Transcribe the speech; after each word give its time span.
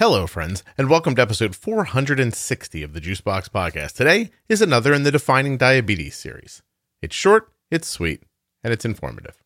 Hello, 0.00 0.28
friends, 0.28 0.62
and 0.78 0.88
welcome 0.88 1.16
to 1.16 1.22
episode 1.22 1.56
460 1.56 2.84
of 2.84 2.92
the 2.92 3.00
Juicebox 3.00 3.48
Podcast. 3.48 3.96
Today 3.96 4.30
is 4.48 4.62
another 4.62 4.94
in 4.94 5.02
the 5.02 5.10
Defining 5.10 5.56
Diabetes 5.56 6.14
series. 6.14 6.62
It's 7.02 7.16
short, 7.16 7.52
it's 7.68 7.88
sweet, 7.88 8.22
and 8.62 8.72
it's 8.72 8.84
informative. 8.84 9.42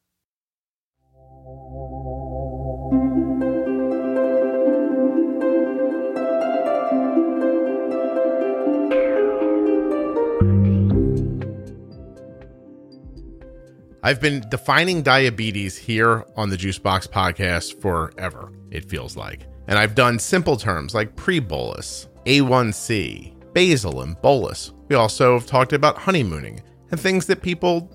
I've 14.05 14.21
been 14.21 14.45
defining 14.49 15.03
diabetes 15.03 15.79
here 15.79 16.27
on 16.37 16.51
the 16.51 16.57
Juicebox 16.57 17.07
Podcast 17.07 17.81
forever, 17.81 18.53
it 18.73 18.91
feels 18.91 19.17
like. 19.17 19.47
And 19.69 19.79
I've 19.79 19.95
done 19.95 20.19
simple 20.19 20.57
terms 20.57 20.93
like 20.93 21.15
pre 21.15 21.39
bolus, 21.39 22.09
A1C, 22.27 23.53
basal, 23.53 24.03
and 24.03 24.21
bolus. 24.21 24.73
We 24.89 24.97
also 24.97 25.39
have 25.39 25.47
talked 25.47 25.73
about 25.73 25.99
honeymooning 25.99 26.61
and 26.91 26.99
things 26.99 27.27
that 27.27 27.43
people 27.43 27.89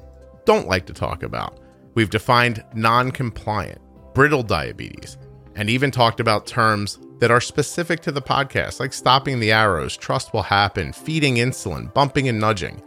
don't 0.46 0.70
like 0.70 0.86
to 0.86 0.94
talk 0.94 1.24
about. 1.24 1.60
We've 1.94 2.10
defined 2.10 2.64
non 2.74 3.12
compliant, 3.12 3.82
brittle 4.14 4.44
diabetes, 4.44 5.18
and 5.56 5.70
even 5.70 5.92
talked 5.92 6.22
about 6.22 6.48
terms 6.48 7.00
that 7.20 7.32
are 7.32 7.42
specific 7.42 8.00
to 8.02 8.14
the 8.14 8.22
podcast, 8.22 8.80
like 8.80 8.94
stopping 8.94 9.42
the 9.42 9.52
arrows, 9.52 9.98
trust 9.98 10.34
will 10.34 10.44
happen, 10.44 10.94
feeding 10.94 11.36
insulin, 11.36 11.94
bumping 11.94 12.30
and 12.30 12.40
nudging. 12.40 12.82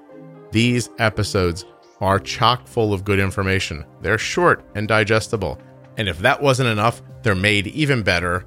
These 0.52 0.88
episodes 0.98 1.66
are 2.00 2.18
chock 2.18 2.66
full 2.66 2.92
of 2.92 3.04
good 3.04 3.18
information. 3.18 3.84
They're 4.00 4.18
short 4.18 4.64
and 4.74 4.88
digestible. 4.88 5.59
And 5.96 6.09
if 6.09 6.18
that 6.20 6.40
wasn't 6.40 6.70
enough, 6.70 7.02
they're 7.23 7.34
made 7.34 7.66
even 7.68 8.02
better 8.02 8.45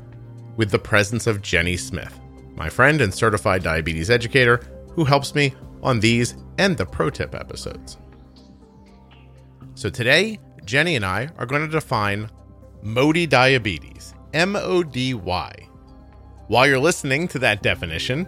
with 0.57 0.71
the 0.71 0.79
presence 0.79 1.27
of 1.27 1.41
Jenny 1.41 1.77
Smith, 1.77 2.19
my 2.55 2.69
friend 2.69 3.01
and 3.01 3.13
certified 3.13 3.63
diabetes 3.63 4.09
educator 4.09 4.61
who 4.93 5.03
helps 5.03 5.35
me 5.35 5.53
on 5.81 5.99
these 5.99 6.35
and 6.57 6.77
the 6.77 6.85
pro 6.85 7.09
tip 7.09 7.35
episodes. 7.35 7.97
So 9.75 9.89
today, 9.89 10.39
Jenny 10.65 10.95
and 10.95 11.05
I 11.05 11.29
are 11.37 11.45
going 11.45 11.61
to 11.61 11.67
define 11.67 12.29
MODY 12.81 13.27
diabetes, 13.27 14.13
M 14.33 14.55
O 14.55 14.83
D 14.83 15.13
Y. 15.13 15.53
While 16.47 16.67
you're 16.67 16.79
listening 16.79 17.27
to 17.29 17.39
that 17.39 17.63
definition 17.63 18.27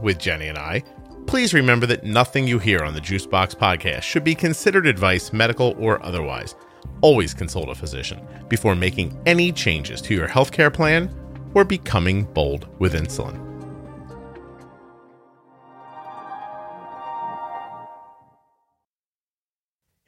with 0.00 0.18
Jenny 0.18 0.48
and 0.48 0.58
I, 0.58 0.82
please 1.26 1.52
remember 1.52 1.86
that 1.86 2.04
nothing 2.04 2.46
you 2.46 2.58
hear 2.58 2.80
on 2.80 2.94
the 2.94 3.00
Juicebox 3.00 3.56
podcast 3.56 4.02
should 4.02 4.24
be 4.24 4.34
considered 4.34 4.86
advice, 4.86 5.32
medical 5.32 5.74
or 5.78 6.04
otherwise. 6.04 6.54
Always 7.00 7.34
consult 7.34 7.68
a 7.68 7.74
physician 7.74 8.26
before 8.48 8.74
making 8.74 9.18
any 9.26 9.52
changes 9.52 10.00
to 10.02 10.14
your 10.14 10.28
healthcare 10.28 10.72
plan 10.72 11.14
or 11.54 11.64
becoming 11.64 12.24
bold 12.24 12.68
with 12.78 12.94
insulin. 12.94 13.42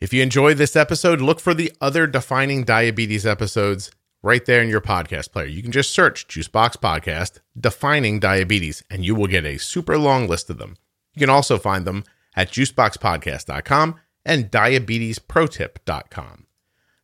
If 0.00 0.12
you 0.12 0.22
enjoyed 0.22 0.58
this 0.58 0.76
episode, 0.76 1.20
look 1.20 1.40
for 1.40 1.54
the 1.54 1.72
other 1.80 2.06
defining 2.06 2.62
diabetes 2.62 3.26
episodes 3.26 3.90
right 4.22 4.44
there 4.44 4.62
in 4.62 4.68
your 4.68 4.80
podcast 4.80 5.32
player. 5.32 5.46
You 5.46 5.62
can 5.62 5.72
just 5.72 5.90
search 5.90 6.28
Juicebox 6.28 6.76
Podcast 6.76 7.40
Defining 7.58 8.20
Diabetes, 8.20 8.84
and 8.88 9.04
you 9.04 9.16
will 9.16 9.26
get 9.26 9.44
a 9.44 9.58
super 9.58 9.98
long 9.98 10.28
list 10.28 10.50
of 10.50 10.58
them. 10.58 10.76
You 11.18 11.26
can 11.26 11.34
also 11.34 11.58
find 11.58 11.84
them 11.84 12.04
at 12.36 12.52
juiceboxpodcast.com 12.52 13.96
and 14.24 14.52
diabetesprotip.com. 14.52 16.46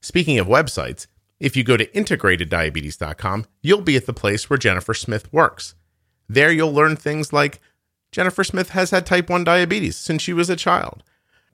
Speaking 0.00 0.38
of 0.38 0.46
websites, 0.46 1.08
if 1.40 1.56
you 1.56 1.64
go 1.64 1.76
to 1.76 1.86
integrateddiabetes.com, 1.86 3.46
you'll 3.60 3.80
be 3.80 3.96
at 3.96 4.06
the 4.06 4.12
place 4.12 4.48
where 4.48 4.56
Jennifer 4.56 4.94
Smith 4.94 5.32
works. 5.32 5.74
There 6.28 6.52
you'll 6.52 6.72
learn 6.72 6.94
things 6.94 7.32
like 7.32 7.58
Jennifer 8.12 8.44
Smith 8.44 8.70
has 8.70 8.92
had 8.92 9.04
type 9.04 9.28
1 9.28 9.42
diabetes 9.42 9.96
since 9.96 10.22
she 10.22 10.32
was 10.32 10.48
a 10.48 10.54
child. 10.54 11.02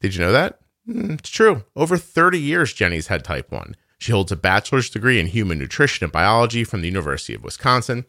Did 0.02 0.14
you 0.14 0.20
know 0.20 0.32
that? 0.32 0.60
Mm, 0.86 1.18
it's 1.18 1.30
true. 1.30 1.64
Over 1.74 1.96
30 1.96 2.38
years, 2.38 2.74
Jenny's 2.74 3.06
had 3.06 3.24
type 3.24 3.50
1. 3.50 3.74
She 3.98 4.12
holds 4.12 4.30
a 4.32 4.36
bachelor's 4.36 4.90
degree 4.90 5.18
in 5.18 5.28
human 5.28 5.58
nutrition 5.58 6.04
and 6.04 6.12
biology 6.12 6.64
from 6.64 6.82
the 6.82 6.88
University 6.88 7.32
of 7.34 7.42
Wisconsin. 7.42 8.04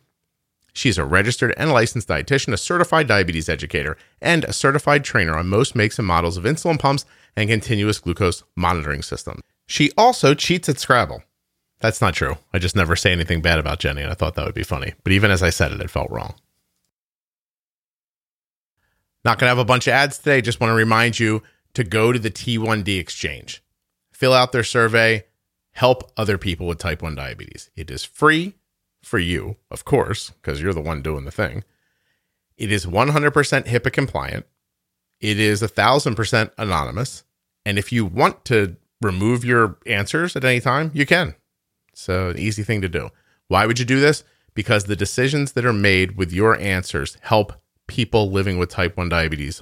She's 0.74 0.98
a 0.98 1.06
registered 1.06 1.54
and 1.58 1.72
licensed 1.72 2.08
dietitian, 2.08 2.54
a 2.54 2.58
certified 2.58 3.08
diabetes 3.08 3.50
educator, 3.50 3.98
and 4.22 4.44
a 4.44 4.54
certified 4.54 5.04
trainer 5.04 5.38
on 5.38 5.48
most 5.48 5.76
makes 5.76 6.00
and 6.00 6.08
models 6.08 6.38
of 6.38 6.46
insulin 6.46 6.80
pumps 6.80 7.06
and 7.36 7.50
continuous 7.50 8.00
glucose 8.00 8.44
monitoring 8.56 9.02
systems. 9.02 9.42
She 9.68 9.92
also 9.98 10.34
cheats 10.34 10.70
at 10.70 10.80
Scrabble. 10.80 11.24
That's 11.80 12.02
not 12.02 12.14
true. 12.14 12.38
I 12.54 12.60
just 12.60 12.76
never 12.76 12.96
say 12.96 13.12
anything 13.12 13.42
bad 13.42 13.60
about 13.60 13.80
Jenny, 13.80 14.02
and 14.02 14.12
I 14.12 14.16
thought 14.16 14.36
that 14.36 14.46
would 14.46 14.54
be 14.54 14.64
funny. 14.64 14.94
But 15.04 15.14
even 15.14 15.32
as 15.32 15.42
I 15.42 15.50
said 15.50 15.72
it, 15.72 15.82
it 15.82 15.90
felt 15.90 16.12
wrong. 16.12 16.36
Not 19.26 19.40
going 19.40 19.46
to 19.46 19.50
have 19.50 19.58
a 19.58 19.66
bunch 19.66 19.88
of 19.88 19.94
ads 19.94 20.18
today. 20.18 20.42
Just 20.42 20.60
want 20.60 20.72
to 20.72 20.76
remind 20.76 21.20
you 21.20 21.44
to 21.74 21.84
go 21.84 22.12
to 22.12 22.20
the 22.20 22.32
T1D 22.32 23.00
exchange, 23.00 23.64
fill 24.12 24.34
out 24.34 24.52
their 24.52 24.64
survey, 24.64 25.26
help 25.72 26.12
other 26.18 26.38
people 26.38 26.68
with 26.68 26.80
type 26.80 27.02
1 27.02 27.16
diabetes. 27.16 27.70
It 27.76 27.90
is 27.90 28.04
free 28.04 28.56
for 29.04 29.20
you, 29.20 29.58
of 29.70 29.86
course, 29.86 30.32
because 30.32 30.62
you're 30.62 30.74
the 30.74 30.82
one 30.82 31.02
doing 31.02 31.26
the 31.26 31.32
thing. 31.32 31.64
It 32.58 32.72
is 32.72 32.86
100% 32.86 33.66
HIPAA 33.66 33.92
compliant. 33.92 34.46
It 35.20 35.40
is 35.40 35.62
1000% 35.62 36.52
anonymous. 36.58 37.24
And 37.66 37.78
if 37.78 37.92
you 37.92 38.06
want 38.06 38.46
to 38.46 38.76
remove 39.02 39.44
your 39.44 39.78
answers 39.86 40.36
at 40.36 40.46
any 40.46 40.60
time, 40.60 40.92
you 40.94 41.06
can. 41.06 41.36
So, 41.94 42.30
an 42.30 42.40
easy 42.40 42.64
thing 42.64 42.82
to 42.82 42.90
do. 42.90 43.10
Why 43.48 43.66
would 43.66 43.80
you 43.80 43.86
do 43.86 44.00
this? 44.00 44.24
Because 44.54 44.86
the 44.86 44.96
decisions 44.96 45.54
that 45.54 45.66
are 45.66 45.74
made 45.74 46.18
with 46.18 46.32
your 46.32 46.58
answers 46.58 47.18
help 47.22 47.54
people 47.88 48.32
living 48.32 48.58
with 48.58 48.70
type 48.70 48.98
1 48.98 49.10
diabetes. 49.10 49.62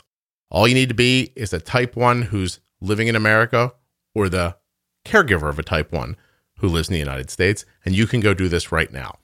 All 0.51 0.67
you 0.67 0.75
need 0.75 0.89
to 0.89 0.95
be 0.95 1.31
is 1.35 1.53
a 1.53 1.59
type 1.59 1.95
1 1.95 2.23
who's 2.23 2.59
living 2.81 3.07
in 3.07 3.15
America 3.15 3.73
or 4.13 4.29
the 4.29 4.57
caregiver 5.05 5.49
of 5.49 5.59
a 5.59 5.63
type 5.63 5.91
1 5.91 6.15
who 6.59 6.67
lives 6.67 6.89
in 6.89 6.93
the 6.93 6.99
United 6.99 7.29
States, 7.29 7.65
and 7.85 7.95
you 7.95 8.05
can 8.05 8.19
go 8.19 8.33
do 8.33 8.49
this 8.49 8.71
right 8.71 8.91
now. 8.91 9.17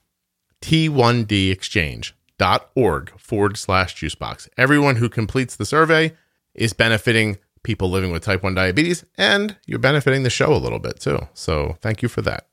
T1dexchange.org 0.66 3.20
forward 3.20 3.56
slash 3.56 3.94
juicebox. 3.94 4.48
Everyone 4.58 4.96
who 4.96 5.08
completes 5.08 5.54
the 5.54 5.64
survey 5.64 6.12
is 6.54 6.72
benefiting 6.72 7.38
people 7.62 7.88
living 7.88 8.10
with 8.10 8.24
type 8.24 8.42
1 8.42 8.56
diabetes, 8.56 9.04
and 9.16 9.56
you're 9.66 9.78
benefiting 9.78 10.24
the 10.24 10.30
show 10.30 10.52
a 10.52 10.58
little 10.58 10.80
bit 10.80 10.98
too. 10.98 11.20
So, 11.34 11.76
thank 11.80 12.02
you 12.02 12.08
for 12.08 12.20
that. 12.22 12.48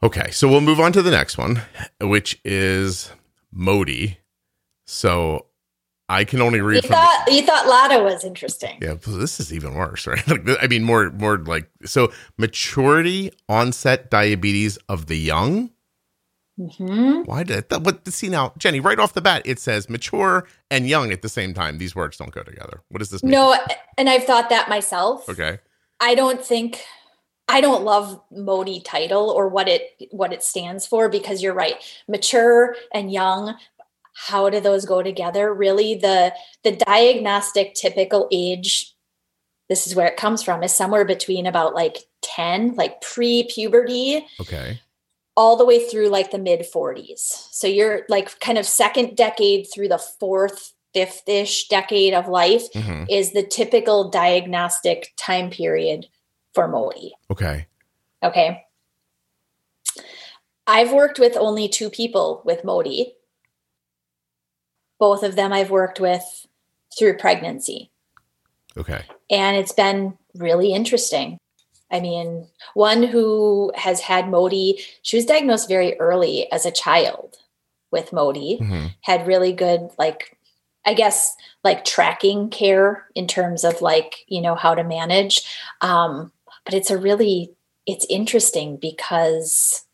Okay, 0.00 0.30
so 0.30 0.48
we'll 0.48 0.60
move 0.60 0.78
on 0.78 0.92
to 0.92 1.02
the 1.02 1.10
next 1.10 1.36
one, 1.38 1.62
which 2.00 2.38
is 2.44 3.10
MODY. 3.50 4.18
So 4.86 5.46
I 6.08 6.22
can 6.24 6.40
only 6.40 6.60
read. 6.60 6.84
You 6.84 6.90
thought 6.90 7.26
the, 7.26 7.34
you 7.34 7.42
thought 7.42 7.66
LADA 7.66 8.04
was 8.04 8.24
interesting. 8.24 8.78
Yeah, 8.80 8.94
this 8.94 9.40
is 9.40 9.52
even 9.52 9.74
worse, 9.74 10.06
right? 10.06 10.22
I 10.60 10.68
mean, 10.68 10.84
more 10.84 11.10
more 11.10 11.38
like 11.38 11.68
so 11.84 12.12
maturity 12.38 13.32
onset 13.48 14.08
diabetes 14.10 14.76
of 14.88 15.06
the 15.06 15.16
young. 15.16 15.70
Mm-hmm. 16.58 17.22
Why 17.24 17.42
did 17.42 17.68
that? 17.70 17.82
What 17.82 18.06
see 18.08 18.28
now, 18.28 18.52
Jenny? 18.58 18.80
Right 18.80 18.98
off 18.98 19.14
the 19.14 19.20
bat, 19.20 19.42
it 19.44 19.58
says 19.58 19.90
mature 19.90 20.46
and 20.70 20.88
young 20.88 21.10
at 21.10 21.22
the 21.22 21.28
same 21.28 21.52
time. 21.52 21.78
These 21.78 21.96
words 21.96 22.16
don't 22.16 22.30
go 22.30 22.42
together. 22.42 22.82
What 22.88 23.00
does 23.00 23.10
this 23.10 23.22
mean? 23.22 23.32
No, 23.32 23.56
and 23.98 24.08
I've 24.08 24.24
thought 24.24 24.50
that 24.50 24.68
myself. 24.68 25.28
Okay. 25.28 25.58
I 26.00 26.14
don't 26.14 26.44
think 26.44 26.84
I 27.48 27.60
don't 27.60 27.84
love 27.84 28.20
MODY 28.30 28.80
title 28.80 29.30
or 29.30 29.48
what 29.48 29.68
it 29.68 29.90
what 30.10 30.32
it 30.32 30.44
stands 30.44 30.86
for 30.86 31.08
because 31.08 31.42
you're 31.42 31.54
right. 31.54 31.74
Mature 32.08 32.76
and 32.92 33.12
young, 33.12 33.56
how 34.14 34.48
do 34.48 34.60
those 34.60 34.84
go 34.84 35.02
together? 35.02 35.52
Really 35.52 35.96
the 35.96 36.32
the 36.62 36.76
diagnostic 36.76 37.74
typical 37.74 38.28
age 38.30 38.94
this 39.68 39.86
is 39.86 39.94
where 39.94 40.06
it 40.06 40.16
comes 40.16 40.42
from 40.42 40.62
is 40.62 40.74
somewhere 40.74 41.04
between 41.04 41.46
about 41.46 41.74
like 41.74 41.98
10 42.22 42.74
like 42.74 43.00
pre-puberty. 43.00 44.26
Okay. 44.40 44.80
All 45.36 45.56
the 45.56 45.64
way 45.64 45.84
through 45.84 46.08
like 46.08 46.30
the 46.30 46.38
mid 46.38 46.60
40s. 46.60 47.48
So 47.50 47.66
you're 47.66 48.02
like 48.08 48.38
kind 48.40 48.58
of 48.58 48.66
second 48.66 49.16
decade 49.16 49.66
through 49.72 49.88
the 49.88 49.98
fourth 49.98 50.74
fifth-ish 50.94 51.68
decade 51.68 52.14
of 52.14 52.28
life 52.28 52.70
mm-hmm. 52.72 53.04
is 53.10 53.32
the 53.32 53.42
typical 53.42 54.10
diagnostic 54.10 55.12
time 55.16 55.50
period 55.50 56.06
for 56.54 56.68
MODY. 56.68 57.12
Okay. 57.30 57.66
Okay. 58.22 58.64
I've 60.66 60.92
worked 60.92 61.18
with 61.18 61.36
only 61.36 61.68
two 61.68 61.90
people 61.90 62.40
with 62.44 62.64
MODY. 62.64 63.12
Both 64.98 65.22
of 65.22 65.36
them 65.36 65.52
I've 65.52 65.70
worked 65.70 66.00
with 66.00 66.46
through 66.96 67.18
pregnancy. 67.18 67.90
Okay. 68.76 69.04
And 69.30 69.56
it's 69.56 69.72
been 69.72 70.16
really 70.34 70.72
interesting. 70.72 71.38
I 71.94 72.00
mean, 72.00 72.48
one 72.74 73.04
who 73.04 73.72
has 73.76 74.00
had 74.00 74.28
MODY, 74.28 74.80
she 75.02 75.16
was 75.16 75.24
diagnosed 75.24 75.68
very 75.68 75.98
early 76.00 76.50
as 76.50 76.66
a 76.66 76.72
child 76.72 77.36
with 77.92 78.12
MODY, 78.12 78.58
mm-hmm. 78.60 78.86
had 79.02 79.28
really 79.28 79.52
good, 79.52 79.90
like, 79.96 80.36
I 80.84 80.94
guess, 80.94 81.36
like 81.62 81.84
tracking 81.84 82.50
care 82.50 83.06
in 83.14 83.28
terms 83.28 83.62
of 83.62 83.80
like, 83.80 84.24
you 84.26 84.40
know, 84.40 84.56
how 84.56 84.74
to 84.74 84.82
manage. 84.82 85.42
Um, 85.82 86.32
but 86.64 86.74
it's 86.74 86.90
a 86.90 86.98
really 86.98 87.54
it's 87.86 88.06
interesting 88.10 88.76
because 88.76 89.84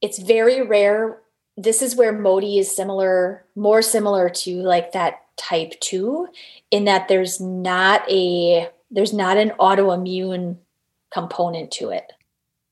it's 0.00 0.18
very 0.18 0.62
rare. 0.62 1.20
This 1.56 1.82
is 1.82 1.94
where 1.94 2.12
MODY 2.12 2.58
is 2.58 2.74
similar, 2.74 3.44
more 3.54 3.80
similar 3.80 4.28
to 4.28 4.56
like 4.62 4.90
that 4.92 5.20
type 5.36 5.78
2 5.80 6.26
in 6.72 6.86
that 6.86 7.06
there's 7.06 7.40
not 7.40 8.10
a 8.10 8.68
there's 8.90 9.12
not 9.12 9.36
an 9.36 9.52
autoimmune 9.58 10.58
component 11.12 11.70
to 11.72 11.90
it. 11.90 12.12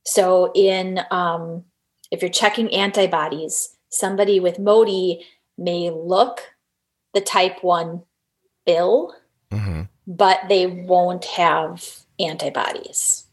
So 0.05 0.52
in 0.55 1.00
um, 1.11 1.64
if 2.11 2.22
you're 2.22 2.31
checking 2.31 2.72
antibodies, 2.75 3.76
somebody 3.88 4.40
with 4.40 4.58
MODY 4.58 5.25
may 5.56 5.90
look 5.90 6.55
the 7.14 7.20
type 7.20 7.62
1 7.62 8.02
bill, 8.66 9.14
mm-hmm. 9.50 9.82
but 10.06 10.40
they 10.49 10.66
won't 10.66 11.25
have 11.25 12.00
antibodies 12.19 13.26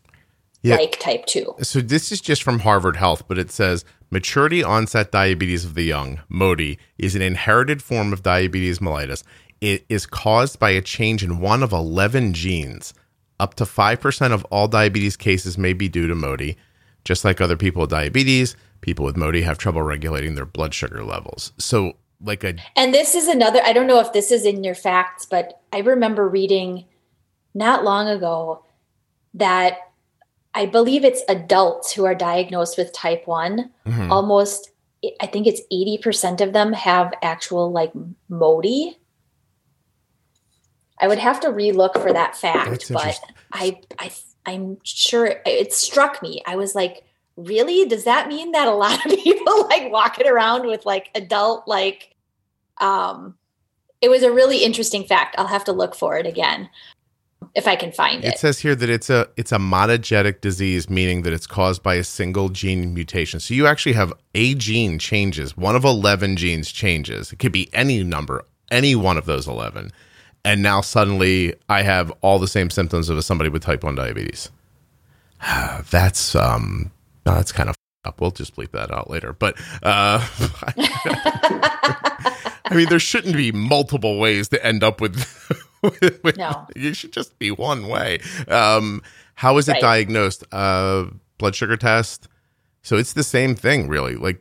yeah. 0.62 0.76
like 0.76 1.00
type 1.00 1.26
2. 1.26 1.56
So 1.62 1.82
this 1.82 2.12
is 2.12 2.22
just 2.22 2.44
from 2.44 2.60
Harvard 2.60 2.98
Health, 2.98 3.28
but 3.28 3.38
it 3.38 3.52
says 3.52 3.84
maturity 4.10 4.64
onset 4.64 5.12
diabetes 5.12 5.66
of 5.66 5.74
the 5.74 5.84
young, 5.84 6.22
MODY, 6.30 6.78
is 6.98 7.16
an 7.16 7.22
inherited 7.22 7.82
form 7.82 8.14
of 8.14 8.24
diabetes 8.24 8.80
mellitus. 8.80 9.24
It 9.62 9.86
is 9.88 10.06
caused 10.06 10.60
by 10.60 10.72
a 10.72 10.82
change 10.82 11.24
in 11.24 11.40
one 11.40 11.62
of 11.62 11.72
11 11.72 12.34
genes. 12.34 12.94
Up 13.40 13.54
to 13.56 13.64
5% 13.64 14.32
of 14.32 14.44
all 14.46 14.68
diabetes 14.68 15.16
cases 15.16 15.58
may 15.58 15.74
be 15.74 15.88
due 15.88 16.08
to 16.08 16.16
MODY. 16.16 16.58
Just 17.06 17.24
like 17.24 17.40
other 17.40 17.58
people 17.58 17.82
with 17.82 17.90
diabetes, 17.92 18.56
people 18.82 19.06
with 19.06 19.18
MODY 19.18 19.42
have 19.44 19.58
trouble 19.58 19.82
regulating 19.82 20.36
their 20.36 20.46
blood 20.46 20.74
sugar 20.74 21.04
levels. 21.04 21.52
So, 21.58 21.94
like 22.24 22.44
a. 22.44 22.56
And 22.76 22.94
this 22.94 23.16
is 23.16 23.28
another, 23.28 23.62
I 23.64 23.74
don't 23.74 23.88
know 23.88 24.00
if 24.00 24.14
this 24.14 24.32
is 24.32 24.46
in 24.46 24.64
your 24.64 24.76
facts, 24.76 25.26
but 25.26 25.62
I 25.72 25.80
remember 25.80 26.28
reading 26.28 26.86
not 27.54 27.84
long 27.84 28.08
ago 28.08 28.64
that 29.34 29.78
I 30.54 30.66
believe 30.66 31.04
it's 31.04 31.24
adults 31.30 31.92
who 31.92 32.06
are 32.06 32.16
diagnosed 32.16 32.78
with 32.78 32.94
type 32.94 33.26
one. 33.26 33.72
Mm-hmm. 33.88 34.12
Almost, 34.12 34.70
I 35.20 35.26
think 35.26 35.48
it's 35.48 35.62
80% 35.72 36.42
of 36.42 36.54
them 36.54 36.74
have 36.74 37.14
actual 37.22 37.72
like 37.72 37.92
MODY. 38.30 38.98
I 41.02 41.08
would 41.08 41.18
have 41.18 41.40
to 41.42 41.48
relook 41.48 42.02
for 42.02 42.14
that 42.14 42.38
fact, 42.38 42.92
but 42.94 43.20
I, 43.52 43.80
I, 43.98 44.12
I'm 44.46 44.78
sure 44.84 45.42
it 45.46 45.74
struck 45.74 46.22
me. 46.22 46.44
I 46.46 46.56
was 46.56 46.76
like, 46.76 47.04
really? 47.36 47.86
Does 47.86 48.04
that 48.04 48.28
mean 48.28 48.52
that 48.52 48.68
a 48.68 48.72
lot 48.74 49.04
of 49.06 49.12
people 49.24 49.68
like 49.68 49.92
walking 49.92 50.28
around 50.28 50.68
with 50.68 50.86
like 50.86 51.10
adult, 51.16 51.68
like, 51.68 52.16
um, 52.78 53.36
it 54.00 54.10
was 54.10 54.24
a 54.24 54.32
really 54.32 54.64
interesting 54.64 55.04
fact. 55.04 55.36
I'll 55.38 55.48
have 55.48 55.66
to 55.66 55.72
look 55.72 55.96
for 55.96 56.18
it 56.18 56.26
again 56.26 56.70
if 57.56 57.68
I 57.68 57.76
can 57.76 57.92
find 57.92 58.24
it. 58.24 58.34
It 58.34 58.40
says 58.40 58.60
here 58.60 58.76
that 58.76 58.90
it's 58.90 59.10
a 59.10 59.30
it's 59.38 59.52
a 59.52 59.58
monogenic 59.58 60.42
disease, 60.42 60.90
meaning 60.90 61.22
that 61.24 61.34
it's 61.34 61.48
caused 61.48 61.84
by 61.84 61.96
a 61.96 62.04
single 62.04 62.50
gene 62.50 62.94
mutation. 62.94 63.40
So 63.40 63.54
you 63.54 63.68
actually 63.68 63.94
have 63.94 64.14
a 64.34 64.56
gene 64.56 65.00
changes. 65.00 65.56
One 65.58 65.76
of 65.76 65.84
eleven 65.84 66.36
genes 66.36 66.72
changes. 66.72 67.32
It 67.32 67.40
could 67.40 67.52
be 67.52 67.70
any 67.74 68.04
number, 68.04 68.46
any 68.70 68.96
one 68.96 69.18
of 69.18 69.26
those 69.26 69.48
eleven. 69.48 69.92
And 70.44 70.62
now 70.62 70.82
suddenly 70.82 71.56
I 71.70 71.84
have 71.84 72.12
all 72.22 72.40
the 72.40 72.48
same 72.48 72.70
symptoms 72.70 73.10
of 73.10 73.24
somebody 73.24 73.50
with 73.50 73.64
type 73.64 73.84
one 73.84 73.96
diabetes. 73.96 74.50
that's 75.90 76.36
um 76.36 76.92
that's 77.24 77.52
kind 77.52 77.70
of 77.70 77.76
up. 78.04 78.20
We'll 78.20 78.32
just 78.32 78.56
bleep 78.56 78.72
that 78.72 78.92
out 78.92 79.10
later. 79.10 79.34
But 79.34 79.58
uh 79.84 80.28
I 82.66 82.74
mean 82.76 82.90
there 82.90 83.00
shouldn't 83.00 83.36
be 83.36 83.52
multiple 83.52 84.20
ways 84.20 84.48
to 84.50 84.66
end 84.66 84.84
up 84.84 85.02
with 85.02 85.26
no. 86.38 86.68
You 86.76 86.94
should 86.94 87.12
just 87.12 87.38
be 87.40 87.52
one 87.52 87.88
way. 87.88 88.20
Um, 88.48 89.02
how 89.36 89.58
is 89.58 89.68
it 89.68 89.74
right. 89.74 89.82
diagnosed? 89.82 90.44
Uh, 90.52 91.06
blood 91.38 91.56
sugar 91.56 91.78
test. 91.78 92.28
So 92.84 92.98
it's 92.98 93.14
the 93.14 93.24
same 93.24 93.56
thing, 93.56 93.88
really. 93.88 94.16
Like, 94.16 94.40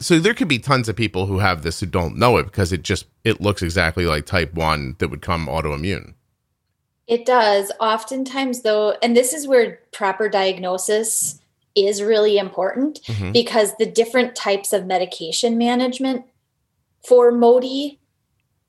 so 0.00 0.18
there 0.18 0.34
could 0.34 0.48
be 0.48 0.58
tons 0.58 0.88
of 0.88 0.96
people 0.96 1.26
who 1.26 1.38
have 1.38 1.62
this 1.62 1.80
who 1.80 1.86
don't 1.86 2.16
know 2.16 2.36
it 2.36 2.44
because 2.44 2.72
it 2.72 2.82
just 2.82 3.06
it 3.24 3.40
looks 3.40 3.62
exactly 3.62 4.06
like 4.06 4.26
type 4.26 4.54
one 4.54 4.96
that 4.98 5.08
would 5.08 5.22
come 5.22 5.46
autoimmune. 5.46 6.14
It 7.06 7.24
does. 7.24 7.72
Oftentimes, 7.80 8.60
though, 8.60 8.96
and 9.02 9.16
this 9.16 9.32
is 9.32 9.48
where 9.48 9.80
proper 9.92 10.28
diagnosis 10.28 11.40
is 11.74 12.02
really 12.02 12.38
important 12.38 13.00
mm-hmm. 13.04 13.32
because 13.32 13.74
the 13.78 13.86
different 13.86 14.36
types 14.36 14.72
of 14.72 14.86
medication 14.86 15.56
management 15.56 16.24
for 17.06 17.32
MODY 17.32 17.98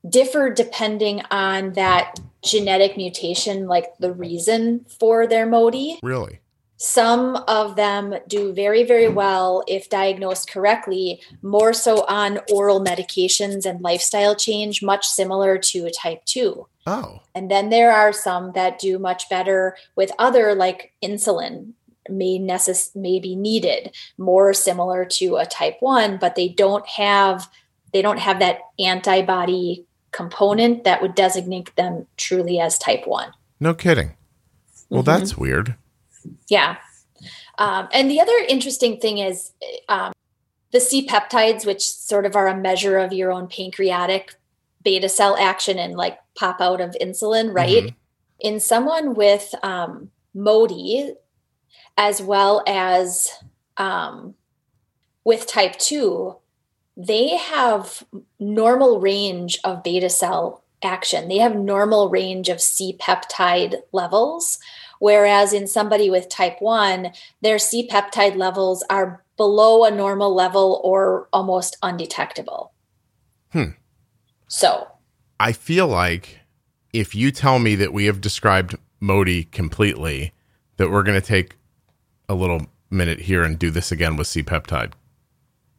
differ 0.08 0.48
depending 0.50 1.20
on 1.30 1.74
that 1.74 2.18
genetic 2.42 2.96
mutation, 2.96 3.66
like 3.66 3.96
the 3.98 4.12
reason 4.12 4.86
for 4.98 5.26
their 5.26 5.46
MODY. 5.46 6.00
Really? 6.02 6.40
Some 6.82 7.36
of 7.46 7.76
them 7.76 8.14
do 8.26 8.54
very, 8.54 8.84
very 8.84 9.06
well 9.06 9.62
if 9.68 9.90
diagnosed 9.90 10.50
correctly, 10.50 11.20
more 11.42 11.74
so 11.74 12.06
on 12.06 12.40
oral 12.50 12.82
medications 12.82 13.66
and 13.66 13.82
lifestyle 13.82 14.34
change, 14.34 14.82
much 14.82 15.06
similar 15.06 15.58
to 15.58 15.84
a 15.84 15.90
type 15.90 16.24
2. 16.24 16.66
Oh. 16.86 17.20
And 17.34 17.50
then 17.50 17.68
there 17.68 17.92
are 17.92 18.14
some 18.14 18.52
that 18.52 18.78
do 18.78 18.98
much 18.98 19.28
better 19.28 19.76
with 19.94 20.10
other, 20.18 20.54
like 20.54 20.94
insulin, 21.04 21.74
may 22.08 22.38
necess- 22.38 22.96
may 22.96 23.20
be 23.20 23.36
needed 23.36 23.94
more 24.16 24.54
similar 24.54 25.04
to 25.04 25.36
a 25.36 25.44
type 25.44 25.76
1 25.80 26.16
but 26.16 26.34
they 26.34 26.48
don't 26.48 26.88
have 26.88 27.48
they 27.92 28.00
don't 28.00 28.18
have 28.18 28.38
that 28.38 28.60
antibody 28.78 29.84
component 30.12 30.84
that 30.84 31.02
would 31.02 31.14
designate 31.14 31.76
them 31.76 32.06
truly 32.16 32.58
as 32.58 32.78
type 32.78 33.06
1. 33.06 33.32
No 33.60 33.74
kidding. 33.74 34.14
Well, 34.88 35.02
mm-hmm. 35.02 35.20
that's 35.20 35.36
weird. 35.36 35.76
Yeah. 36.48 36.76
Um, 37.58 37.88
and 37.92 38.10
the 38.10 38.20
other 38.20 38.36
interesting 38.48 38.98
thing 38.98 39.18
is 39.18 39.52
um, 39.88 40.12
the 40.72 40.80
C 40.80 41.06
peptides, 41.06 41.66
which 41.66 41.86
sort 41.86 42.26
of 42.26 42.36
are 42.36 42.48
a 42.48 42.56
measure 42.56 42.98
of 42.98 43.12
your 43.12 43.32
own 43.32 43.48
pancreatic 43.48 44.34
beta 44.82 45.08
cell 45.08 45.36
action 45.36 45.78
and 45.78 45.94
like 45.94 46.18
pop 46.36 46.60
out 46.60 46.80
of 46.80 46.96
insulin, 47.00 47.54
right? 47.54 47.84
Mm-hmm. 47.84 47.96
In 48.40 48.60
someone 48.60 49.14
with 49.14 49.54
um, 49.62 50.10
MODY, 50.34 51.14
as 51.98 52.22
well 52.22 52.64
as 52.66 53.28
um, 53.76 54.34
with 55.24 55.46
type 55.46 55.76
2, 55.78 56.36
they 56.96 57.36
have 57.36 58.04
normal 58.38 59.00
range 59.00 59.58
of 59.64 59.82
beta 59.82 60.08
cell 60.08 60.64
action. 60.82 61.28
They 61.28 61.38
have 61.38 61.54
normal 61.54 62.08
range 62.08 62.48
of 62.48 62.60
C 62.60 62.96
peptide 62.98 63.76
levels. 63.92 64.58
Whereas 65.00 65.52
in 65.52 65.66
somebody 65.66 66.08
with 66.10 66.28
type 66.28 66.60
1, 66.60 67.10
their 67.40 67.58
C 67.58 67.88
peptide 67.88 68.36
levels 68.36 68.84
are 68.88 69.24
below 69.36 69.84
a 69.84 69.90
normal 69.90 70.34
level 70.34 70.80
or 70.84 71.26
almost 71.32 71.78
undetectable. 71.82 72.72
Hmm. 73.50 73.70
So 74.46 74.88
I 75.40 75.52
feel 75.52 75.88
like 75.88 76.40
if 76.92 77.14
you 77.14 77.30
tell 77.32 77.58
me 77.58 77.74
that 77.76 77.94
we 77.94 78.04
have 78.04 78.20
described 78.20 78.76
MODY 79.00 79.44
completely, 79.44 80.32
that 80.76 80.90
we're 80.90 81.02
going 81.02 81.20
to 81.20 81.26
take 81.26 81.56
a 82.28 82.34
little 82.34 82.66
minute 82.90 83.20
here 83.20 83.42
and 83.42 83.58
do 83.58 83.70
this 83.70 83.90
again 83.90 84.16
with 84.16 84.26
C 84.26 84.42
peptide. 84.42 84.92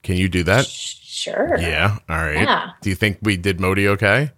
Can 0.02 0.18
you 0.18 0.30
do 0.30 0.42
that? 0.44 0.66
Sure. 0.66 1.58
Yeah. 1.60 2.00
All 2.10 2.18
right. 2.18 2.42
Yeah. 2.42 2.72
Do 2.82 2.90
you 2.90 2.96
think 2.96 3.20
we 3.22 3.38
did 3.38 3.60
MODY 3.60 3.88
okay? 3.90 4.32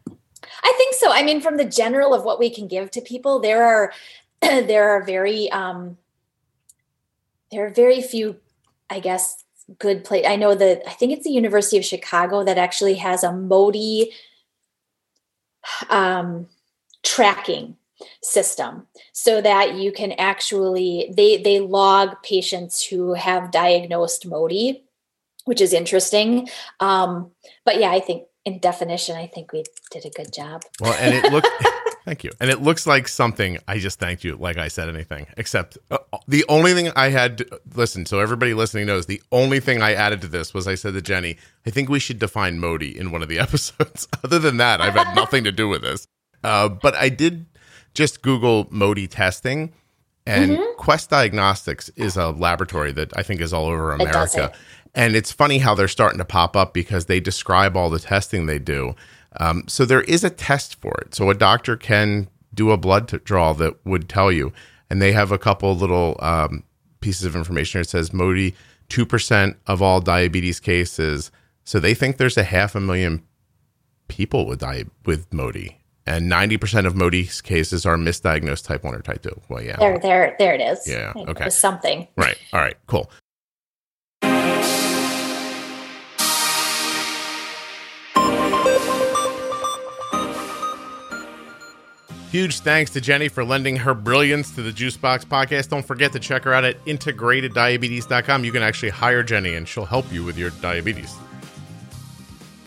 I 0.64 0.74
think 0.78 0.96
so. 0.96 1.12
I 1.12 1.24
mean, 1.24 1.40
from 1.40 1.56
the 1.56 1.66
general 1.66 2.14
of 2.14 2.26
what 2.26 2.40
we 2.40 2.50
can 2.50 2.68
give 2.68 2.92
to 2.92 3.02
people, 3.02 3.40
there 3.40 3.64
are 3.64 3.94
there 4.68 4.90
are 4.90 5.04
very 5.04 5.52
um 5.52 5.98
there 7.52 7.66
are 7.66 7.70
very 7.70 8.02
few, 8.02 8.38
I 8.90 9.00
guess, 9.00 9.44
good 9.78 10.04
place. 10.04 10.26
I 10.28 10.36
know 10.36 10.56
that 10.56 10.82
I 10.88 10.92
think 10.92 11.14
it's 11.14 11.24
the 11.24 11.32
University 11.32 11.78
of 11.78 11.86
Chicago 11.86 12.44
that 12.44 12.58
actually 12.58 12.96
has 12.96 13.24
a 13.24 13.32
MODY 13.32 14.12
um 15.90 16.48
tracking 17.04 17.78
system 18.22 18.88
so 19.14 19.42
that 19.42 19.76
you 19.76 19.92
can 19.92 20.14
actually 20.14 21.14
they 21.16 21.38
they 21.38 21.60
log 21.60 22.22
patients 22.24 22.86
who 22.86 23.14
have 23.14 23.52
diagnosed 23.52 24.26
MODY 24.26 24.84
which 25.46 25.62
is 25.62 25.74
interesting. 25.74 26.48
Um, 26.80 27.32
but 27.66 27.80
yeah, 27.80 27.92
I 27.92 28.00
think 28.00 28.24
in 28.46 28.60
definition, 28.60 29.16
I 29.16 29.28
think 29.28 29.52
we 29.52 29.64
did 29.92 30.06
a 30.06 30.10
good 30.10 30.34
job. 30.34 30.64
Well, 30.80 30.94
and 31.00 31.14
it 31.14 31.32
looked. 31.32 31.48
thank 32.06 32.24
you. 32.24 32.32
And 32.40 32.50
it 32.50 32.62
looks 32.62 32.88
like 32.88 33.08
something. 33.08 33.58
I 33.68 33.80
just 33.80 34.00
thanked 34.00 34.24
you, 34.24 34.36
like 34.36 34.58
I 34.58 34.68
said 34.68 34.90
anything, 34.90 35.28
except 35.38 35.78
uh, 35.92 35.98
the 36.28 36.46
only 36.50 36.74
thing 36.74 36.92
I 36.96 37.10
had. 37.10 37.40
To, 37.40 37.62
listen, 37.76 38.06
so 38.06 38.20
everybody 38.20 38.54
listening 38.54 38.86
knows 38.86 39.06
the 39.06 39.22
only 39.32 39.60
thing 39.60 39.82
I 39.82 39.94
added 39.94 40.22
to 40.22 40.28
this 40.28 40.54
was 40.54 40.68
I 40.68 40.76
said 40.76 40.94
to 40.94 41.02
Jenny, 41.02 41.38
I 41.66 41.70
think 41.70 41.90
we 41.90 42.00
should 42.00 42.20
define 42.20 42.60
MODY 42.60 42.98
in 42.98 43.12
one 43.12 43.22
of 43.22 43.30
the 43.30 43.40
episodes. 43.48 44.08
Other 44.24 44.40
than 44.40 44.58
that, 44.58 44.82
I've 44.82 44.94
had 44.94 45.16
nothing 45.16 45.44
to 45.44 45.52
do 45.52 45.68
with 45.68 45.82
this. 45.82 46.08
Uh, 46.44 46.70
but 46.70 46.96
I 46.96 47.10
did 47.10 47.46
just 47.94 48.22
Google 48.22 48.68
MODY 48.70 49.08
testing. 49.08 49.74
And 50.26 50.52
mm-hmm. 50.52 50.78
Quest 50.78 51.10
Diagnostics 51.10 51.90
is 51.96 52.16
a 52.16 52.30
laboratory 52.30 52.94
that 52.94 53.16
I 53.18 53.24
think 53.24 53.42
is 53.42 53.52
all 53.52 53.66
over 53.66 53.92
America. 53.92 54.54
And 54.96 55.16
it's 55.16 55.32
funny 55.32 55.58
how 55.58 55.76
they're 55.76 55.88
starting 55.88 56.20
to 56.20 56.26
pop 56.26 56.56
up 56.56 56.74
because 56.74 57.06
they 57.06 57.20
describe 57.20 57.76
all 57.76 57.90
the 57.90 58.00
testing 58.00 58.46
they 58.46 58.60
do. 58.60 58.96
Um, 59.40 59.64
so 59.68 59.86
there 59.86 60.02
is 60.02 60.24
a 60.24 60.30
test 60.30 60.80
for 60.82 60.94
it. 61.02 61.16
So 61.16 61.30
a 61.30 61.36
doctor 61.36 61.76
can 61.76 62.28
do 62.54 62.72
a 62.72 62.78
blood 62.78 63.08
draw 63.24 63.54
that 63.54 63.86
would 63.86 64.08
tell 64.10 64.32
you. 64.32 64.54
And 64.90 65.02
they 65.02 65.12
have 65.14 65.32
a 65.32 65.38
couple 65.40 65.76
little 65.76 66.18
um, 66.20 66.64
pieces 67.00 67.26
of 67.26 67.36
information. 67.36 67.82
It 67.82 67.90
says 67.90 68.14
MODY 68.14 68.54
2% 68.90 69.56
of 69.66 69.82
all 69.82 70.02
diabetes 70.02 70.60
cases. 70.60 71.32
So 71.64 71.80
they 71.80 71.94
think 71.94 72.18
there's 72.18 72.38
a 72.38 72.44
half 72.44 72.76
a 72.76 72.80
million 72.80 73.24
people 74.08 74.46
with 74.46 74.60
di- 74.60 74.86
with 75.06 75.34
MODY. 75.34 75.80
And 76.06 76.30
90% 76.30 76.86
of 76.86 76.96
MODY's 76.96 77.42
cases 77.42 77.86
are 77.86 77.96
misdiagnosed 77.96 78.66
type 78.66 78.84
1 78.84 78.94
or 78.94 79.02
type 79.02 79.22
2. 79.24 79.42
Well, 79.48 79.64
yeah. 79.64 79.78
There, 79.78 79.98
there, 80.00 80.36
there 80.38 80.54
it 80.54 80.60
is. 80.62 80.86
Yeah, 80.86 81.14
It 81.16 81.30
okay. 81.30 81.50
something. 81.50 82.08
Right. 82.18 82.38
All 82.52 82.60
right. 82.60 82.76
Cool. 82.88 83.10
Huge 92.34 92.60
thanks 92.62 92.90
to 92.90 93.00
Jenny 93.00 93.28
for 93.28 93.46
lending 93.46 93.76
her 93.76 93.94
brilliance 93.94 94.50
to 94.56 94.64
the 94.64 94.72
Juicebox 94.72 95.28
podcast. 95.28 95.70
Don't 95.70 95.86
forget 95.86 96.14
to 96.14 96.20
check 96.20 96.46
her 96.46 96.54
out 96.56 96.66
at 96.66 96.84
integrateddiabetes.com. 96.86 98.44
You 98.44 98.52
can 98.52 98.64
actually 98.64 98.90
hire 98.90 99.22
Jenny 99.22 99.54
and 99.54 99.68
she'll 99.68 99.86
help 99.86 100.12
you 100.12 100.24
with 100.24 100.36
your 100.36 100.50
diabetes. 100.50 101.16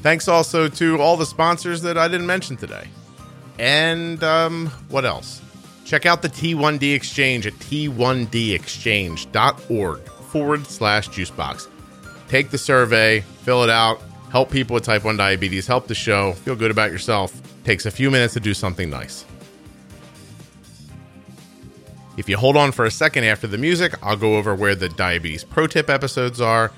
Thanks 0.03 0.29
also 0.29 0.69
to 0.69 1.01
all 1.01 1.17
the 1.17 1.27
sponsors 1.27 1.83
that 1.83 1.99
I 1.99 2.07
didn't 2.07 2.29
mention 2.29 2.57
today. 2.57 2.87
And 3.59 4.23
um, 4.23 4.69
what 4.89 5.05
else? 5.05 5.43
Check 5.85 6.07
out 6.07 6.23
the 6.23 6.29
T1D 6.29 6.95
Exchange 6.95 7.49
at 7.49 7.55
t1dexchange.org 7.55 10.01
forward 10.31 10.65
slash 10.69 11.09
juicebox. 11.09 11.67
Take 12.29 12.51
the 12.51 12.59
survey, 12.59 13.23
fill 13.43 13.65
it 13.65 13.71
out, 13.71 14.01
help 14.31 14.49
people 14.49 14.75
with 14.75 14.85
type 14.85 15.03
1 15.03 15.17
diabetes, 15.17 15.67
help 15.67 15.89
the 15.89 15.95
show, 15.97 16.35
feel 16.35 16.55
good 16.55 16.71
about 16.71 16.93
yourself. 16.93 17.35
Takes 17.65 17.85
a 17.85 17.91
few 17.91 18.13
minutes 18.13 18.35
to 18.35 18.41
do 18.41 18.55
something 18.55 18.89
nice. 18.89 19.25
If 22.17 22.31
you 22.31 22.39
hold 22.39 22.57
on 22.57 22.73
for 22.73 22.87
a 22.87 22.91
second 22.91 23.25
after 23.25 23.47
the 23.47 23.59
music, 23.59 23.95
I'll 24.03 24.17
go 24.17 24.37
over 24.37 24.55
where 24.55 24.75
the 24.75 24.89
diabetes 24.89 25.45
pro 25.45 25.67
tip 25.67 25.91
episodes 25.91 26.41
are, 26.41 26.73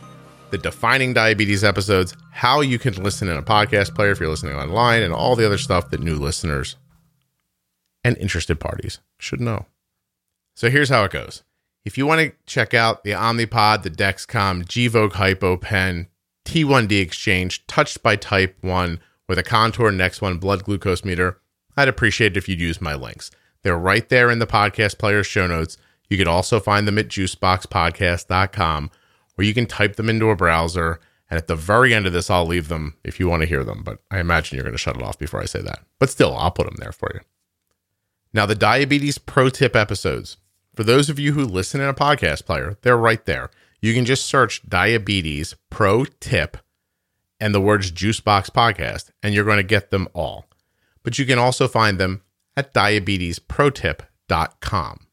the 0.50 0.58
defining 0.58 1.12
diabetes 1.12 1.62
episodes, 1.62 2.14
how 2.32 2.60
you 2.60 2.78
can 2.78 2.94
listen 3.02 3.28
in 3.28 3.36
a 3.36 3.42
podcast 3.42 3.94
player 3.94 4.10
if 4.10 4.18
you're 4.18 4.30
listening 4.30 4.56
online, 4.56 5.02
and 5.02 5.14
all 5.14 5.36
the 5.36 5.46
other 5.46 5.58
stuff 5.58 5.90
that 5.90 6.00
new 6.00 6.16
listeners 6.16 6.76
and 8.02 8.16
interested 8.18 8.58
parties 8.58 8.98
should 9.18 9.40
know. 9.40 9.66
So 10.56 10.70
here's 10.70 10.88
how 10.88 11.04
it 11.04 11.12
goes. 11.12 11.44
If 11.84 11.96
you 11.96 12.04
want 12.04 12.20
to 12.20 12.32
check 12.46 12.74
out 12.74 13.04
the 13.04 13.12
Omnipod, 13.12 13.82
the 13.82 13.90
Dexcom, 13.90 14.64
Gvoke 14.64 15.12
Hypo 15.12 15.56
Pen, 15.56 16.08
T1D 16.44 17.00
Exchange, 17.00 17.64
touched 17.66 18.02
by 18.02 18.16
Type 18.16 18.56
1 18.62 18.98
with 19.28 19.38
a 19.38 19.44
Contour 19.44 19.92
Next 19.92 20.20
One 20.20 20.38
blood 20.38 20.64
glucose 20.64 21.04
meter, 21.04 21.40
I'd 21.76 21.88
appreciate 21.88 22.32
it 22.32 22.36
if 22.36 22.48
you'd 22.48 22.60
use 22.60 22.80
my 22.80 22.94
links. 22.94 23.30
They're 23.62 23.78
right 23.78 24.08
there 24.08 24.30
in 24.30 24.38
the 24.38 24.46
podcast 24.46 24.98
player 24.98 25.22
show 25.22 25.46
notes. 25.46 25.76
You 26.08 26.16
can 26.16 26.28
also 26.28 26.60
find 26.60 26.86
them 26.86 26.98
at 26.98 27.08
juiceboxpodcast.com 27.08 28.90
or 29.36 29.44
you 29.44 29.54
can 29.54 29.66
type 29.66 29.96
them 29.96 30.08
into 30.08 30.30
a 30.30 30.36
browser. 30.36 31.00
And 31.30 31.36
at 31.36 31.46
the 31.46 31.56
very 31.56 31.92
end 31.92 32.06
of 32.06 32.12
this, 32.12 32.30
I'll 32.30 32.46
leave 32.46 32.68
them 32.68 32.96
if 33.04 33.20
you 33.20 33.28
want 33.28 33.42
to 33.42 33.48
hear 33.48 33.62
them. 33.62 33.82
But 33.84 33.98
I 34.10 34.18
imagine 34.18 34.56
you're 34.56 34.64
going 34.64 34.72
to 34.72 34.78
shut 34.78 34.96
it 34.96 35.02
off 35.02 35.18
before 35.18 35.40
I 35.40 35.44
say 35.44 35.60
that. 35.60 35.80
But 35.98 36.10
still, 36.10 36.34
I'll 36.36 36.50
put 36.50 36.66
them 36.66 36.76
there 36.78 36.92
for 36.92 37.10
you. 37.12 37.20
Now, 38.32 38.46
the 38.46 38.54
diabetes 38.54 39.18
pro 39.18 39.48
tip 39.48 39.76
episodes, 39.76 40.38
for 40.74 40.84
those 40.84 41.10
of 41.10 41.18
you 41.18 41.32
who 41.32 41.44
listen 41.44 41.80
in 41.80 41.88
a 41.88 41.94
podcast 41.94 42.46
player, 42.46 42.78
they're 42.82 42.96
right 42.96 43.24
there. 43.26 43.50
You 43.80 43.94
can 43.94 44.04
just 44.04 44.26
search 44.26 44.68
diabetes 44.68 45.54
pro 45.70 46.04
tip 46.04 46.56
and 47.40 47.54
the 47.54 47.60
words 47.60 47.92
Juicebox 47.92 48.50
podcast, 48.50 49.10
and 49.22 49.34
you're 49.34 49.44
going 49.44 49.58
to 49.58 49.62
get 49.62 49.90
them 49.90 50.08
all. 50.12 50.46
But 51.02 51.18
you 51.18 51.26
can 51.26 51.38
also 51.38 51.68
find 51.68 51.98
them 51.98 52.22
at 52.58 52.74
diabetesprotip.com. 52.74 55.06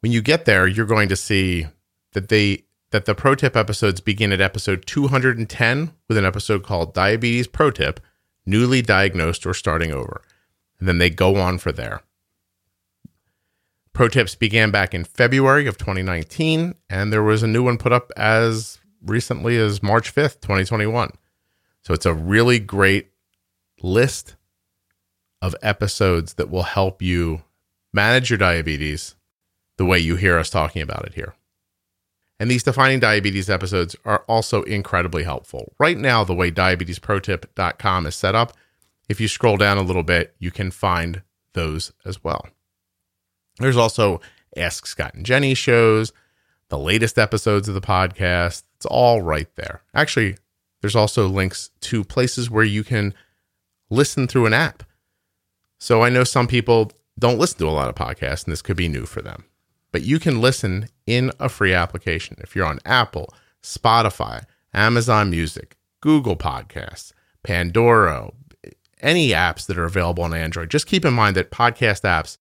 When 0.00 0.12
you 0.12 0.20
get 0.20 0.44
there, 0.44 0.66
you're 0.66 0.84
going 0.84 1.08
to 1.08 1.16
see 1.16 1.68
that 2.12 2.28
they 2.28 2.64
that 2.90 3.06
the 3.06 3.14
pro 3.14 3.34
tip 3.34 3.56
episodes 3.56 4.02
begin 4.02 4.30
at 4.32 4.42
episode 4.42 4.84
210 4.86 5.92
with 6.06 6.18
an 6.18 6.24
episode 6.24 6.62
called 6.62 6.94
Diabetes 6.94 7.46
Pro 7.46 7.70
Tip, 7.70 8.00
newly 8.46 8.82
diagnosed 8.82 9.46
or 9.46 9.52
starting 9.52 9.92
over. 9.92 10.22
And 10.78 10.88
then 10.88 10.96
they 10.98 11.10
go 11.10 11.36
on 11.36 11.58
for 11.58 11.72
there. 11.72 12.00
Pro 13.92 14.08
tips 14.08 14.34
began 14.34 14.70
back 14.70 14.94
in 14.94 15.04
February 15.04 15.66
of 15.66 15.76
2019, 15.76 16.74
and 16.88 17.12
there 17.12 17.22
was 17.22 17.42
a 17.42 17.48
new 17.48 17.64
one 17.64 17.76
put 17.76 17.92
up 17.92 18.10
as 18.16 18.78
recently 19.02 19.58
as 19.58 19.82
March 19.82 20.14
5th, 20.14 20.40
2021. 20.40 21.10
So 21.82 21.92
it's 21.92 22.06
a 22.06 22.14
really 22.14 22.58
great 22.58 23.10
list 23.82 24.36
of 25.40 25.54
episodes 25.62 26.34
that 26.34 26.50
will 26.50 26.64
help 26.64 27.00
you 27.00 27.42
manage 27.92 28.30
your 28.30 28.38
diabetes 28.38 29.14
the 29.76 29.84
way 29.84 29.98
you 29.98 30.16
hear 30.16 30.38
us 30.38 30.50
talking 30.50 30.82
about 30.82 31.06
it 31.06 31.14
here. 31.14 31.34
And 32.40 32.50
these 32.50 32.62
defining 32.62 33.00
diabetes 33.00 33.50
episodes 33.50 33.96
are 34.04 34.24
also 34.28 34.62
incredibly 34.62 35.24
helpful. 35.24 35.72
Right 35.78 35.98
now, 35.98 36.22
the 36.24 36.34
way 36.34 36.50
diabetesprotip.com 36.50 38.06
is 38.06 38.14
set 38.14 38.34
up, 38.34 38.52
if 39.08 39.20
you 39.20 39.26
scroll 39.26 39.56
down 39.56 39.78
a 39.78 39.82
little 39.82 40.02
bit, 40.02 40.34
you 40.38 40.50
can 40.50 40.70
find 40.70 41.22
those 41.54 41.92
as 42.04 42.22
well. 42.22 42.46
There's 43.58 43.76
also 43.76 44.20
Ask 44.56 44.86
Scott 44.86 45.14
and 45.14 45.26
Jenny 45.26 45.54
shows, 45.54 46.12
the 46.68 46.78
latest 46.78 47.18
episodes 47.18 47.68
of 47.68 47.74
the 47.74 47.80
podcast. 47.80 48.62
It's 48.76 48.86
all 48.86 49.22
right 49.22 49.48
there. 49.56 49.82
Actually, 49.94 50.36
there's 50.80 50.96
also 50.96 51.26
links 51.26 51.70
to 51.82 52.04
places 52.04 52.50
where 52.50 52.64
you 52.64 52.84
can 52.84 53.14
listen 53.90 54.28
through 54.28 54.46
an 54.46 54.54
app. 54.54 54.84
So 55.78 56.02
I 56.02 56.08
know 56.08 56.24
some 56.24 56.46
people 56.46 56.92
don't 57.18 57.38
listen 57.38 57.58
to 57.58 57.68
a 57.68 57.70
lot 57.70 57.88
of 57.88 57.94
podcasts, 57.94 58.44
and 58.44 58.52
this 58.52 58.62
could 58.62 58.76
be 58.76 58.88
new 58.88 59.06
for 59.06 59.22
them. 59.22 59.44
But 59.90 60.02
you 60.02 60.18
can 60.18 60.40
listen 60.40 60.88
in 61.06 61.32
a 61.40 61.48
free 61.48 61.72
application. 61.72 62.36
If 62.40 62.54
you're 62.54 62.66
on 62.66 62.80
Apple, 62.84 63.32
Spotify, 63.62 64.44
Amazon 64.74 65.30
Music, 65.30 65.76
Google 66.00 66.36
Podcasts, 66.36 67.12
Pandora, 67.42 68.30
any 69.00 69.30
apps 69.30 69.66
that 69.66 69.78
are 69.78 69.84
available 69.84 70.24
on 70.24 70.34
Android, 70.34 70.70
just 70.70 70.86
keep 70.86 71.04
in 71.04 71.14
mind 71.14 71.36
that 71.36 71.50
podcast 71.50 72.02
apps 72.02 72.38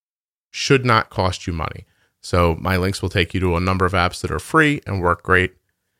should 0.51 0.85
not 0.85 1.09
cost 1.09 1.47
you 1.47 1.53
money. 1.53 1.85
So 2.21 2.57
my 2.59 2.77
links 2.77 3.01
will 3.01 3.09
take 3.09 3.33
you 3.33 3.39
to 3.41 3.55
a 3.55 3.61
number 3.61 3.85
of 3.85 3.93
apps 3.93 4.21
that 4.21 4.31
are 4.31 4.39
free 4.39 4.81
and 4.85 5.01
work 5.01 5.23
great. 5.23 5.55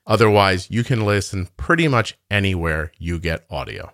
Otherwise, 0.06 0.70
you 0.70 0.84
can 0.84 1.06
listen 1.06 1.48
pretty 1.58 1.88
much 1.88 2.18
anywhere 2.30 2.92
you 2.98 3.20
get 3.20 3.46
audio. 3.50 3.92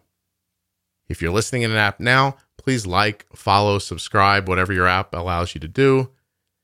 If 1.08 1.22
you're 1.22 1.32
listening 1.32 1.64
in 1.64 1.72
an 1.72 1.78
app 1.78 2.00
now, 2.00 2.38
please 2.63 2.88
like, 2.88 3.25
follow, 3.36 3.77
subscribe, 3.77 4.48
whatever 4.48 4.74
your 4.74 4.88
app 4.88 5.13
allows 5.13 5.53
you 5.53 5.62
to 5.62 5.67
do, 5.67 6.12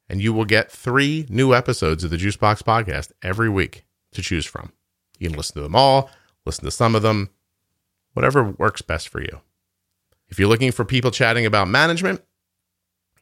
and 0.09 0.21
you 0.21 0.33
will 0.33 0.45
get 0.45 0.71
three 0.71 1.25
new 1.29 1.53
episodes 1.53 2.03
of 2.03 2.09
the 2.09 2.17
Juicebox 2.17 2.63
podcast 2.63 3.11
every 3.21 3.49
week 3.49 3.85
to 4.13 4.21
choose 4.21 4.45
from. 4.45 4.71
You 5.19 5.29
can 5.29 5.37
listen 5.37 5.55
to 5.55 5.61
them 5.61 5.75
all, 5.75 6.09
listen 6.45 6.65
to 6.65 6.71
some 6.71 6.95
of 6.95 7.01
them, 7.01 7.29
whatever 8.13 8.43
works 8.43 8.81
best 8.81 9.09
for 9.09 9.21
you. 9.21 9.41
If 10.29 10.39
you're 10.39 10.47
looking 10.47 10.71
for 10.71 10.85
people 10.85 11.11
chatting 11.11 11.45
about 11.45 11.67
management, 11.67 12.23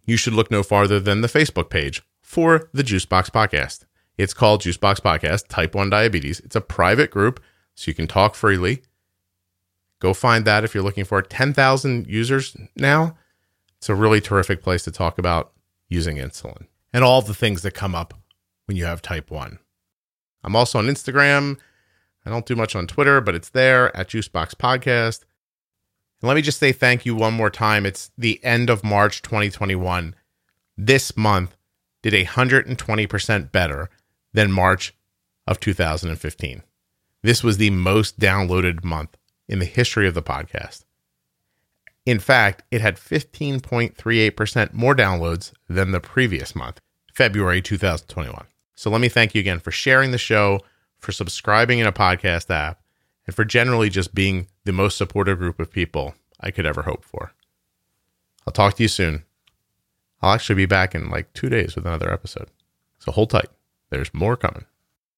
you 0.05 0.15
should 0.17 0.33
look 0.33 0.51
no 0.51 0.63
farther 0.63 0.99
than 0.99 1.21
the 1.21 1.27
Facebook 1.27 1.69
page 1.69 2.03
for 2.21 2.69
the 2.73 2.83
Juicebox 2.83 3.29
podcast. 3.31 3.85
It's 4.17 4.33
called 4.33 4.61
Juicebox 4.61 4.99
Podcast 4.99 5.47
Type 5.47 5.75
1 5.75 5.89
Diabetes. 5.89 6.39
It's 6.39 6.55
a 6.55 6.61
private 6.61 7.11
group, 7.11 7.39
so 7.75 7.89
you 7.89 7.95
can 7.95 8.07
talk 8.07 8.33
freely. 8.33 8.81
Go 9.99 10.13
find 10.13 10.45
that 10.45 10.63
if 10.63 10.73
you're 10.73 10.83
looking 10.83 11.05
for 11.05 11.19
it. 11.19 11.29
10,000 11.29 12.07
users 12.07 12.55
now. 12.75 13.17
It's 13.77 13.89
a 13.89 13.95
really 13.95 14.21
terrific 14.21 14.61
place 14.61 14.83
to 14.83 14.91
talk 14.91 15.17
about 15.17 15.51
using 15.87 16.17
insulin 16.17 16.65
and 16.93 17.03
all 17.03 17.21
the 17.21 17.33
things 17.33 17.61
that 17.61 17.71
come 17.71 17.95
up 17.95 18.13
when 18.65 18.75
you 18.77 18.85
have 18.85 19.01
type 19.01 19.29
1. 19.29 19.59
I'm 20.43 20.55
also 20.55 20.79
on 20.79 20.87
Instagram. 20.87 21.57
I 22.25 22.29
don't 22.29 22.45
do 22.45 22.55
much 22.55 22.75
on 22.75 22.87
Twitter, 22.87 23.21
but 23.21 23.35
it's 23.35 23.49
there 23.49 23.95
at 23.95 24.09
Juicebox 24.09 24.55
Podcast. 24.55 25.23
And 26.21 26.27
let 26.27 26.35
me 26.35 26.41
just 26.41 26.59
say 26.59 26.71
thank 26.71 27.05
you 27.05 27.15
one 27.15 27.33
more 27.33 27.49
time. 27.49 27.85
It's 27.85 28.11
the 28.17 28.43
end 28.43 28.69
of 28.69 28.83
March 28.83 29.21
2021. 29.21 30.15
This 30.75 31.15
month 31.15 31.55
did 32.01 32.13
120% 32.13 33.51
better 33.51 33.89
than 34.33 34.51
March 34.51 34.95
of 35.45 35.59
2015. 35.59 36.63
This 37.23 37.43
was 37.43 37.57
the 37.57 37.69
most 37.69 38.19
downloaded 38.19 38.83
month 38.83 39.17
in 39.47 39.59
the 39.59 39.65
history 39.65 40.07
of 40.07 40.13
the 40.13 40.21
podcast. 40.21 40.83
In 42.05 42.19
fact, 42.19 42.63
it 42.71 42.81
had 42.81 42.95
15.38% 42.95 44.73
more 44.73 44.95
downloads 44.95 45.51
than 45.67 45.91
the 45.91 45.99
previous 45.99 46.55
month, 46.55 46.79
February 47.13 47.61
2021. 47.61 48.45
So 48.75 48.89
let 48.89 49.01
me 49.01 49.09
thank 49.09 49.35
you 49.35 49.41
again 49.41 49.59
for 49.59 49.71
sharing 49.71 50.11
the 50.11 50.17
show, 50.17 50.61
for 50.99 51.11
subscribing 51.11 51.79
in 51.79 51.87
a 51.87 51.91
podcast 51.91 52.49
app, 52.49 52.81
and 53.25 53.35
for 53.35 53.43
generally 53.43 53.89
just 53.89 54.15
being 54.15 54.47
the 54.63 54.71
most 54.71 54.97
supportive 54.97 55.37
group 55.37 55.59
of 55.59 55.71
people 55.71 56.15
I 56.39 56.51
could 56.51 56.65
ever 56.65 56.83
hope 56.83 57.03
for. 57.03 57.33
I'll 58.45 58.53
talk 58.53 58.75
to 58.75 58.83
you 58.83 58.89
soon. 58.89 59.25
I'll 60.21 60.33
actually 60.33 60.55
be 60.55 60.65
back 60.65 60.95
in 60.95 61.09
like 61.09 61.33
two 61.33 61.49
days 61.49 61.75
with 61.75 61.85
another 61.85 62.11
episode. 62.11 62.49
So 62.99 63.11
hold 63.11 63.31
tight. 63.31 63.49
There's 63.89 64.13
more 64.13 64.37
coming. 64.37 64.65